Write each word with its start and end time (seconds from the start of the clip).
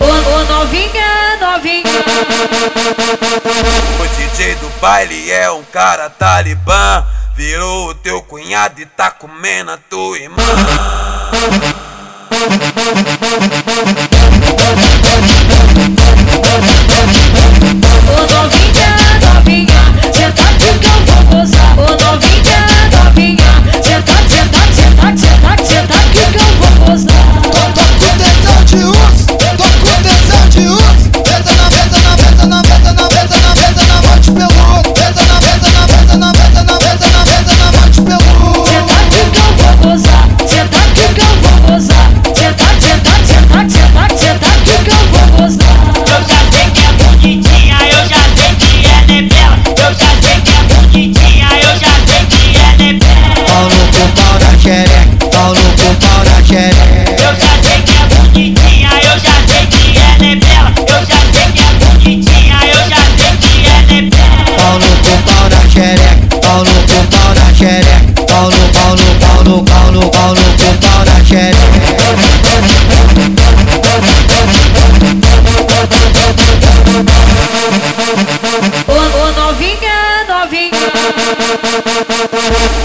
Ô, 0.00 0.04
ô 0.04 0.44
novinha, 0.44 1.38
novinha. 1.40 1.82
O 3.98 4.06
DJ 4.16 4.54
do 4.56 4.68
baile 4.80 5.30
é 5.30 5.50
um 5.50 5.62
cara 5.64 6.10
talibã. 6.10 7.06
Virou 7.34 7.88
o 7.88 7.94
teu 7.94 8.20
cunhado 8.22 8.82
e 8.82 8.86
tá 8.86 9.10
comendo 9.10 9.70
a 9.70 9.78
tua 9.78 10.18
irmã. 10.18 10.42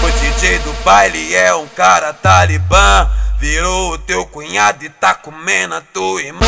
O 0.02 0.10
DJ 0.20 0.58
do 0.60 0.72
baile 0.84 1.34
é 1.34 1.54
um 1.54 1.66
cara 1.66 2.12
talibã. 2.12 3.08
Virou 3.38 3.92
o 3.92 3.98
teu 3.98 4.24
cunhado 4.26 4.84
e 4.84 4.88
tá 4.88 5.14
comendo 5.14 5.74
a 5.74 5.80
tua 5.80 6.22
irmã. 6.22 6.46